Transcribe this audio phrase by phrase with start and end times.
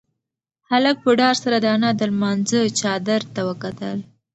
[0.69, 3.97] هلک په ډار سره د انا د لمانځه چادر ته وکتل.